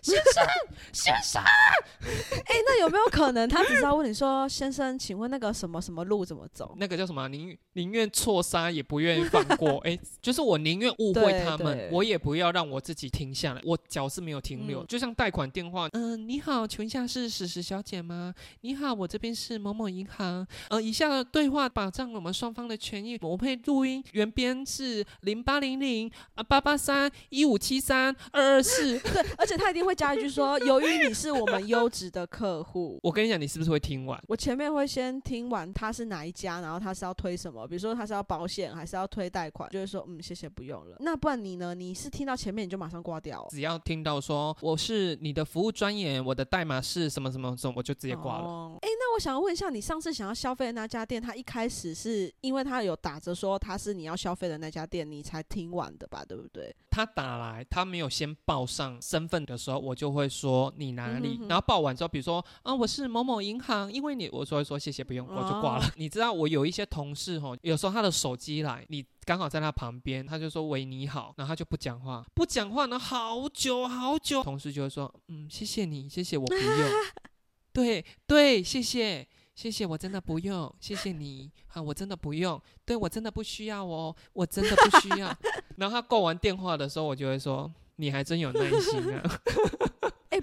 [0.00, 0.46] 先生
[0.92, 6.72] 先生，哎、 那有没有可能他只是要问你说，先生，请问那个什么什么路怎么走？
[6.78, 7.26] 那个叫什么啊？
[7.26, 9.78] 宁宁愿错杀也不愿意放过。
[9.84, 13.60] 哎、就是我宁愿误会他们，我也不要让我自己停下来。
[13.64, 18.32] 我脚是没有停留，嗯就像贷款电话，嗯、你好，请问一下是史史小姐吗？
[18.60, 29.00] 你好，我这边是某某银行，呃，以下的对话保障我们双方的权益，我会录音，原编是零八零零啊八八三一五七三二二四。
[29.12, 32.98] 对，而且他一定会加一句说，由于你是我们优质的客户。
[33.02, 34.20] 我跟你讲，你是不是会听完？
[34.28, 40.96] 我前面会先听完他是哪一家，然后他是要推什么，比如说他是要保险还是要推贷款，就会说嗯谢谢不用了。
[41.00, 41.74] 那不然你呢？
[41.74, 48.44] 你是听到前面你就马上挂掉哦、只要听到说我是你的服务专员，我的代码是什么什么什么，我就直接挂了。
[48.44, 48.78] 哦。
[48.82, 56.24] 哎、那我想要问一下，你上次想要消费的那家店，他一开始是因为他有打着说他是你要消费的那家店，你才听完的吧？
[56.26, 56.74] 对不对？
[56.90, 61.38] 他打来，他没有先报上身份的时候，我就会说你哪里，嗯哼。
[61.40, 65.84] 哼然后报完之后，比如说啊我是某某银行，因为你，我就会说谢谢不用，我就挂了。
[65.84, 65.90] 哦。
[65.96, 76.90] 你知道我有一些同事吼，有时候他的手机来，你刚好在他旁边，他就说喂你好，然后他就不讲话，不讲话呢好久好久，同事就会说嗯谢谢你，谢谢我不用，
[77.72, 79.26] 对对谢谢。
[79.54, 81.50] 谢谢，我真的不用，谢谢你。
[81.72, 85.36] 啊，我真的不用，对我真的不需要哦，我真的不需要。
[85.76, 87.68] 然后他挂完电话的时候，我就会说
[88.00, 89.40] ：“你还真有耐心啊。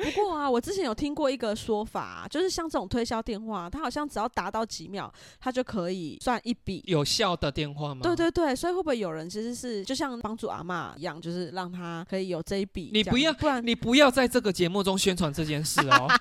[0.05, 6.83] 哎、不过啊，我之前有听过一个说法啊、就是像这种推销电话，它好像只要达到几秒，它就可以算一笔”。
[6.85, 8.01] 有效的电话吗？
[8.03, 12.91] 对，对对，所以会不会有人其实是就像帮助阿妈一样，就是让他可以有这一笔？
[12.93, 16.07] 你不要不然你不要在这个节目中宣传这件事哦。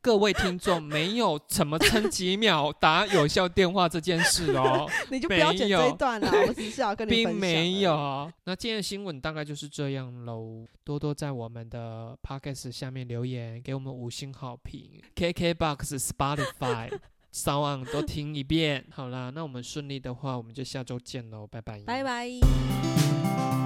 [0.00, 6.30] 各位听众，没有怎么撑几秒打有效电话这件事哦， 你就不要剪这一段了。
[6.46, 7.80] 我只是要跟你并没。
[7.80, 8.30] 有。
[8.44, 10.66] 那今天的新闻大概就是这样喽。
[10.84, 15.00] 多多在我们的的 podcast 下面留言，给我们五星好评。
[15.16, 16.90] KKBox、Spotify、
[17.32, 18.84] Sound 都听一遍。
[18.90, 21.80] 好啦，那我们顺利的话，我们就下周见喽，拜拜。
[21.80, 23.59] 拜拜。